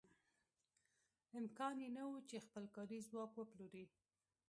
امکان 1.39 1.75
یې 1.83 1.89
نه 1.97 2.03
و 2.09 2.13
چې 2.29 2.43
خپل 2.45 2.63
کاري 2.75 2.99
ځواک 3.09 3.31
وپلوري. 3.35 3.85